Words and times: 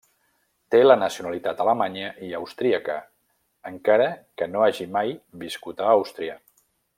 Té 0.75 0.79
la 0.85 0.93
nacionalitat 1.01 1.61
alemanya 1.65 2.07
i 2.27 2.31
austríaca, 2.39 2.95
encara 3.75 4.09
que 4.41 4.49
no 4.55 4.65
hi 4.65 4.69
hagi 4.71 4.89
mai 4.97 5.13
viscut 5.45 5.85
a 5.85 5.93
Àustria. 6.01 6.41